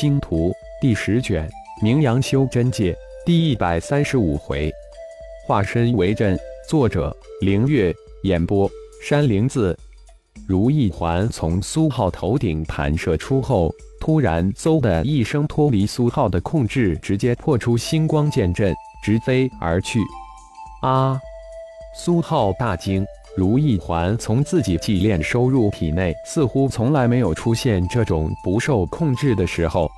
[0.00, 1.50] 星图第十卷，
[1.82, 2.96] 名扬修真界
[3.26, 4.72] 第一百三十五回，
[5.44, 6.38] 化身为阵。
[6.68, 7.92] 作者：凌月。
[8.22, 8.70] 演播：
[9.02, 9.76] 山灵子。
[10.46, 18.72] 如意环从苏浩头顶弹射出后，突然嗖的一声脱离苏浩的控制，直接破出星光剑阵，
[19.02, 19.98] 直飞而去。
[20.80, 21.18] 啊！
[21.96, 23.04] 苏浩大惊。
[23.38, 29.88] 如意环从自己祭炼收入体内，似乎从来没有出现这种不受控制的时候。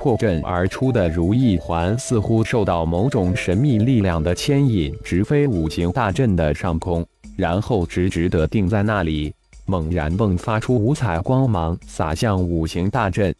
[0.00, 7.04] 破阵而出的如意环似乎受到某种神秘力量的牵引，直飞五行大阵的上空，
[7.36, 9.34] 然后直直地定在那里，
[9.66, 13.34] 猛然迸发出五彩光芒，洒向五行大阵。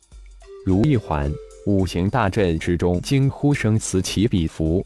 [0.67, 1.33] 如意环，
[1.65, 4.85] 五行大阵之中惊呼声此起彼伏。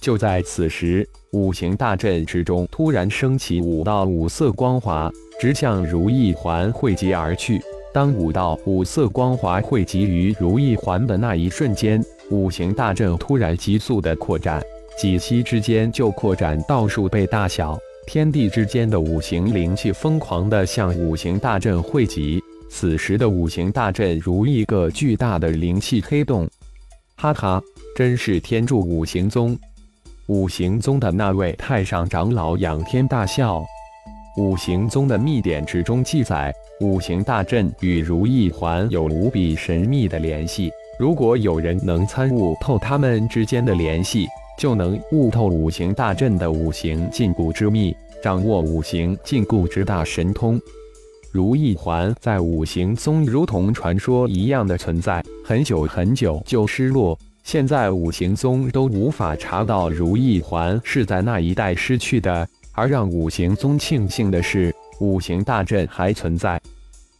[0.00, 5.10] 就在此时，五行大阵之中突然升起五道五色光华，
[5.40, 7.60] 直向如意环汇集而去。
[7.92, 14.62] 当五道五色光华汇集于如意环的那一瞬间，五行大阵突然急速的扩展，
[14.98, 17.78] 几息之间就扩展到数倍大小。
[18.06, 22.40] 天地之间的五行灵气疯狂的向五行大阵汇集。
[22.68, 26.48] 此时的五行大阵如一个巨大的灵气黑洞。
[27.16, 27.62] 哈哈，
[27.96, 29.58] 真是天助五行宗！
[30.28, 33.64] 五行宗的那位太上长老仰天大笑。
[34.36, 40.68] 五行宗的秘典之中记载，五行大阵与如意环有无比神秘的联系。
[40.98, 44.26] 如果有人能参悟透他们之间的联系，
[44.58, 50.60] 就能悟透五行大阵的五行禁锢之秘，掌握五行禁锢之大神通。
[51.30, 57.16] 如意环在五行宗如同传说一样的存在，很久很久就失落。
[57.46, 66.60] 现在五行宗都无法查到如意环是在那一代失去的，而让五行宗庆幸的是，五行大阵还存在。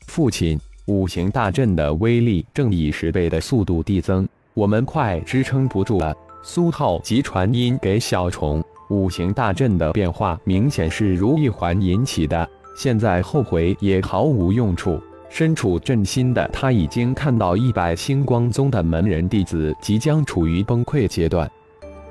[0.09, 6.13] 父亲，五行大阵的威力正以十倍的速度递增，我们快支撑不住了。
[6.43, 8.61] 苏浩急传音给小虫，
[8.91, 15.01] 五行大阵的变化明显是如意环引起的，现在后悔也毫无用处。
[15.29, 21.51] 身处阵心的他已经看到一百星光宗的门人弟子即将处于崩溃阶段，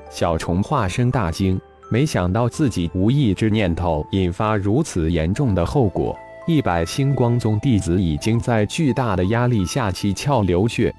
[0.10, 1.60] 小虫化身大惊，
[1.90, 6.16] 没想到自己无意之念头引发如此严重的后果。
[6.48, 10.94] 一百星光宗弟子已经在巨大的压力下七窍流血。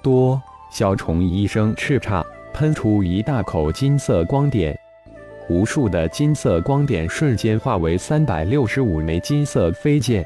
[0.00, 0.40] 多，
[0.70, 2.24] 小虫一声叱咤，
[2.54, 4.78] 喷出一大口金色光点，
[5.48, 10.24] 无数的金色光点瞬间化为三百六十五枚金色飞剑。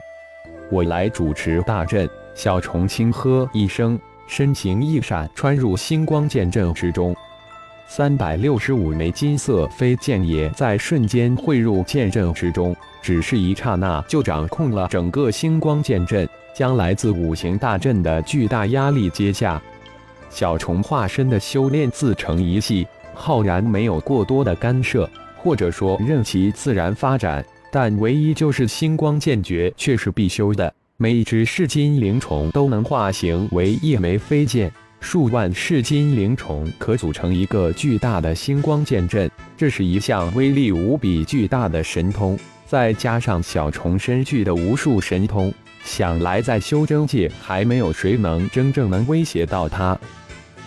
[0.70, 3.98] 我来主持大阵，小虫轻喝一声，
[4.28, 7.14] 身形一闪，穿入星光剑阵之中。
[7.88, 19.60] 三百六十五枚金色飞剑也在瞬间汇入剑阵之中，只是一刹那就掌控了整个星光剑阵，将来自五行大阵的巨大压力接下。
[20.28, 27.44] 小虫化身的修炼自成一系，浩然没有过多的干涉，或者说任其自然发展。
[27.70, 42.38] 但唯一就是星光剑诀却是必修的，每一只噬金灵虫都能化形为一枚飞剑，数万噬金灵虫可组成一个巨大的星光剑阵，这是一项威力无比巨大的神通。
[42.66, 45.52] 再加上小虫身具的无数神通，
[45.82, 49.98] 想来在修真界还没有谁能真正能威胁到他。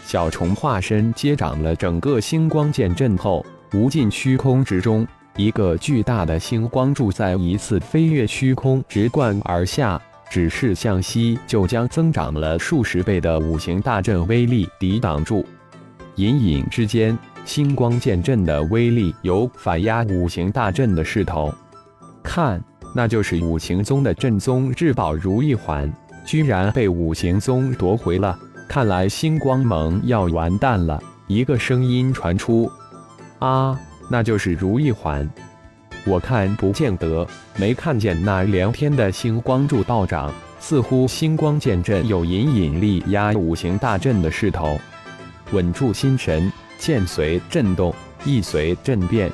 [0.06, 5.08] 小虫化身接掌了整个星光剑阵后，无尽虚空之中。
[5.36, 10.00] 一个巨大的星光柱在一次飞跃虚空，直贯而下，
[10.30, 15.44] 只是向西就将增长了数十倍的五行大阵威力抵挡住。
[16.18, 21.52] 隐隐之间，星光剑阵的威力有反压五行大阵的势头。
[22.22, 22.64] 看，
[22.94, 25.92] 那就是五行宗的镇宗至宝如意环，
[26.24, 28.38] 居然被五行宗夺回了。
[28.70, 31.02] 看来星光盟要完蛋了。
[31.26, 32.70] 一个声音传出
[33.40, 35.30] ：“啊！”那就是如意环，
[36.06, 37.28] 我看不见得，
[37.58, 44.80] 没看见那两天的星光柱暴涨，似乎星光剑阵有隐引力压五行大阵的势头。
[45.52, 47.94] 稳住心神，剑随震动，
[48.26, 49.32] 意随阵变。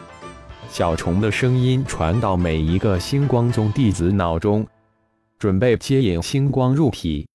[0.70, 4.66] 小虫的声音传到每一个星光宗弟子脑中，
[5.40, 7.28] 准备接引星光入体。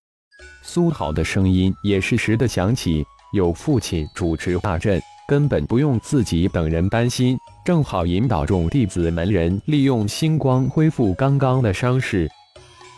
[0.62, 5.00] 苏好的声音也适时的响起，有父亲主持大阵。
[5.26, 12.28] 根本不用自己等人担心，正好引导众弟子门人利用星光恢复刚刚的伤势。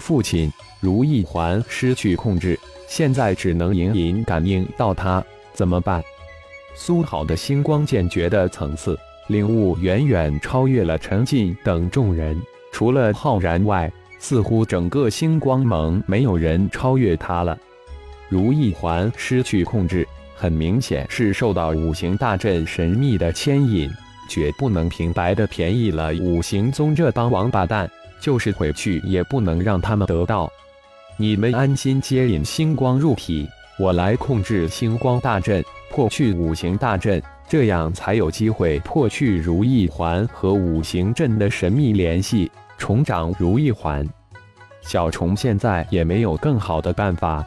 [0.00, 2.58] 父亲，如意环失去控制，
[2.88, 5.22] 现在只能隐隐感应到它，
[5.54, 6.02] 怎么办？
[6.74, 12.40] 苏好的星光剑诀的层次领悟远远超越了陈进等众人，
[12.72, 17.56] 除了浩然外，似乎整个星光盟没有人超越他了。
[18.28, 20.06] 如意环失去控制，
[20.38, 23.90] 很明显是受到五行大阵神秘的牵引，
[24.28, 27.90] 绝不能平白的便宜了五行宗这帮王八蛋，
[28.20, 30.52] 就是回去也不能让他们得到。
[31.16, 33.48] 你们安心接引星光入体，
[33.78, 44.06] 我来控制星光大阵，破去五行大阵，这样才有机会破去如意环和五行阵的神秘联系，重掌如意环。
[44.82, 47.42] 小虫现在也没有更好的办法。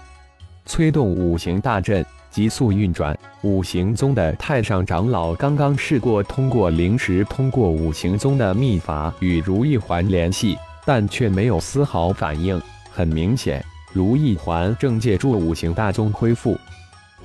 [0.65, 3.17] 催动五行大阵，急速运转。
[3.41, 12.61] 五行宗的太上长老刚刚试过通过灵石，通过五行宗的秘法与如意环联系，但却没有丝毫反应。
[12.91, 16.57] 很明显，如意环正借助五行大宗恢复。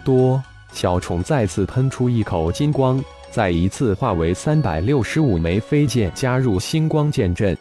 [0.04, 0.42] 多
[0.72, 7.56] 小虫再次喷出一口金光，再一次化为三百六十五枚飞剑，加入星光剑阵。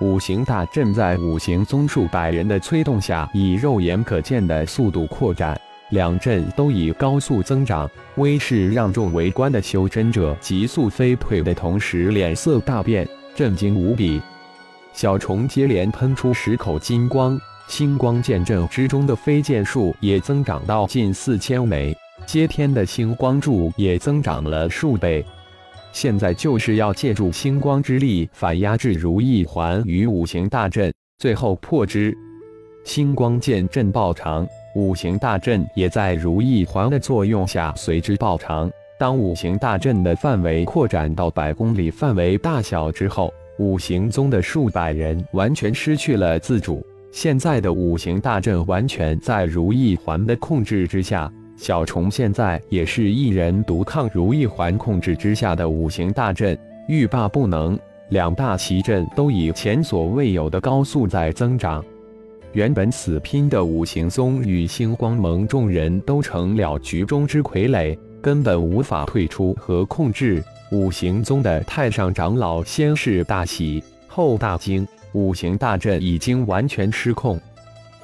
[0.00, 5.58] 五行大阵在五行宗数百人的催动下，以肉眼可见的速度扩展，
[5.90, 14.20] 两阵都以高速增长，威势让众围观的修真者急速飞退的同时，脸色大变，震惊无比。
[14.92, 21.96] 小虫接连喷出十口金光，星光剑阵之中的飞剑数也增长到近四千枚，
[22.26, 25.24] 接天的星光柱也增长了数倍。
[25.92, 32.16] 现在就是要借助星光之力反压制如意环与五行大阵，最后破之。
[32.84, 34.46] 星光剑阵爆长，
[34.78, 38.70] 五行大阵也在如意环的作用下随之爆长。
[38.96, 46.86] 当五行大阵的范围扩展到百公里范围大小之后，五行宗的数百人完全失去了自主。
[47.10, 51.28] 现在的五行大阵完全在如意环的控制之下。
[51.56, 57.76] 小虫现在也是一人独抗如意环控制之下的五行大阵，欲罢不能。
[58.10, 61.84] 两大奇阵都以前所未有的高速在增长。
[62.52, 70.42] 原本死拼的五行宗与星光盟众人都成了局中之傀儡，根本无法退出和控制。
[70.70, 77.40] 五行宗的太上长老先是大喜，后大惊，五行大阵已经完全失控。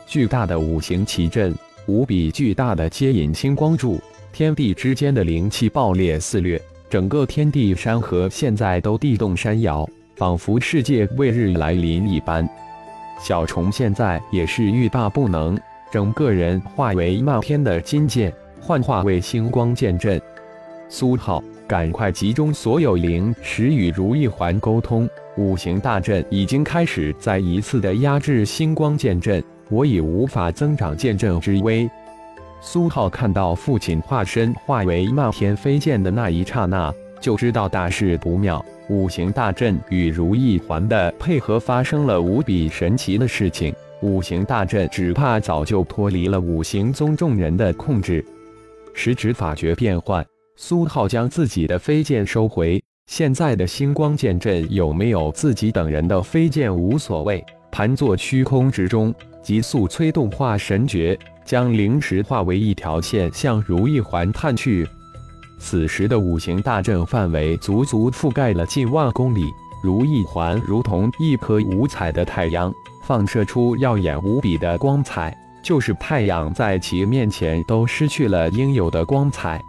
[0.06, 1.54] 巨大的五行奇阵。
[1.86, 4.00] 无比巨大的接引星光柱，
[4.32, 6.58] 天地之间的灵气爆裂肆虐，
[6.88, 9.86] 整个天地山河现在都地动山摇，
[10.16, 12.48] 仿佛世界末日来临一般。
[13.20, 15.58] 小虫现在也是欲罢不能，
[15.90, 20.20] 整个人化为漫天的金剑，幻化为星光剑阵。
[20.88, 29.42] 苏浩，赶快集中所有灵石与如意环沟通，五行大阵已经开始再一次的压制星光剑阵。
[29.70, 31.88] 我已无法增长剑阵之威。
[32.60, 36.92] 苏浩看到父亲化身化为漫天飞剑的那一刹那，
[37.24, 38.62] 就知道大事不妙。
[38.90, 48.22] 五行大阵与如意环的配合发生了无比神奇的事情，五行大阵只怕早就脱离了五行宗众人的控制。
[48.92, 50.22] 时指法诀变换，
[50.56, 52.78] 苏浩将自己的飞剑收回。
[53.06, 57.42] 现在的星光剑阵有没有自己等人的飞剑无所谓，
[57.72, 59.14] 盘坐虚空之中。
[59.42, 64.86] 急速催动化神诀，将灵石化为一条线向如意环探去。
[65.64, 72.70] 此时的五行大阵范围足足覆盖了近万公里，如一环如同一颗五彩的太阳，
[73.00, 79.64] 放射出耀眼无比的光彩，就是太阳在其面前都失去了应有的光彩。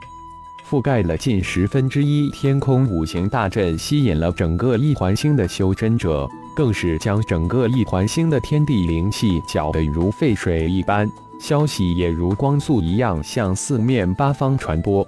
[0.69, 6.29] 覆盖了近十分之一天空，五行大阵吸引了整个一环星的修真者。
[6.53, 15.07] 更是将整个一环星的天地灵气搅得如沸水一般，消息也如光速一样向四面八方传播。